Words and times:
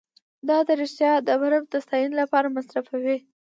دا 0.47 0.57
د 0.67 0.69
ښار 0.95 1.19
د 1.27 1.29
برم 1.41 1.63
د 1.73 1.75
ستاینې 1.85 2.15
لپاره 2.21 2.47
مصرفوي 2.55 3.17